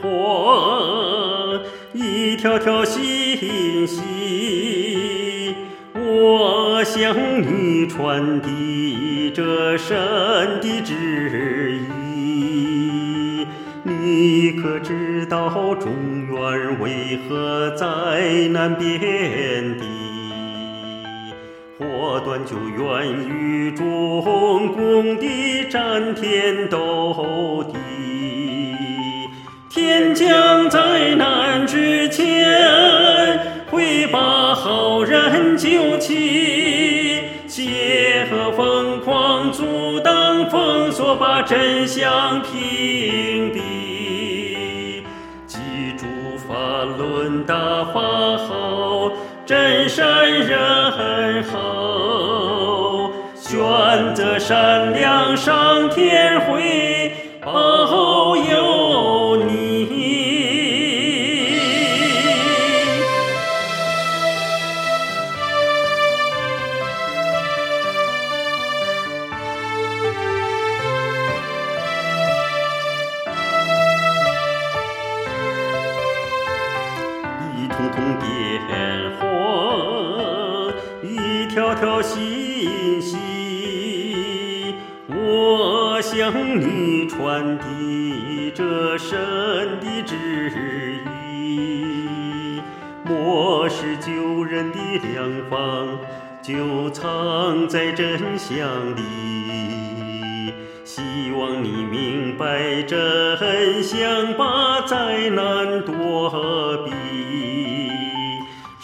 [0.00, 1.60] 火，
[1.92, 5.54] 一条条信息，
[5.94, 9.96] 我向你传递这神
[10.60, 13.46] 的旨意。
[13.84, 15.92] 你可知道中
[16.30, 19.84] 原为何灾难遍地？
[21.78, 27.77] 祸端就源于中共的战天斗地。
[29.98, 32.24] 天降灾难之前
[33.68, 45.02] 会把好人救起，邪恶疯狂阻挡封锁，把真相屏蔽。
[45.48, 45.58] 记
[45.96, 46.06] 住
[46.46, 48.00] 法轮大法
[48.36, 49.10] 好，
[49.44, 56.87] 真善人好，选择善良，上天会
[77.78, 78.28] 通通点
[79.20, 84.74] 火，一条条信息，
[85.06, 89.16] 我向你传递着神
[89.80, 90.16] 的旨
[91.22, 92.60] 意。
[93.04, 94.78] 末世救人的
[95.14, 96.00] 良方，
[96.42, 98.58] 就藏在真相
[98.96, 100.52] 里。
[100.82, 103.00] 希望你明白真
[103.84, 106.87] 相，把灾难躲避。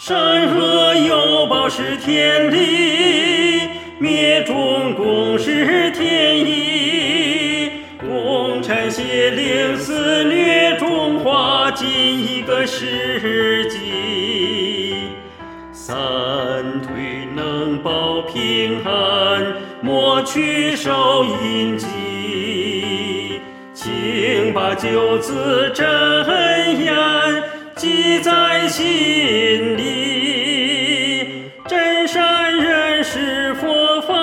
[0.07, 0.15] 善
[0.55, 3.61] 恶有报是天理，
[3.97, 7.71] 灭中共是天意。
[7.99, 15.07] 共产邪灵肆虐中华近一个世纪。
[15.71, 15.97] 三
[16.83, 23.41] 推能保平安，莫去受印记。
[23.73, 26.93] 请把九字真言
[27.75, 31.51] 记在心里。
[31.67, 34.13] 真善人是佛法，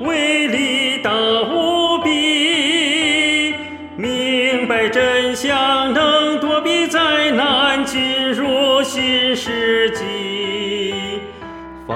[0.00, 3.54] 威力大无比。
[3.96, 11.20] 明白真相，能躲避灾难，进入新世纪。
[11.86, 11.94] 法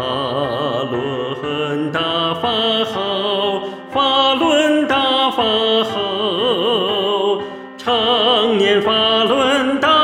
[0.90, 2.48] 轮大法
[2.84, 5.42] 好，法轮大法
[5.84, 7.40] 好，
[7.78, 9.95] 常年法轮大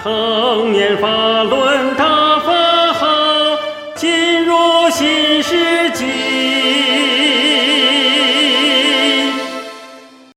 [0.00, 3.06] 常年法轮大法好，
[3.96, 4.54] 进入
[4.90, 6.27] 新世纪。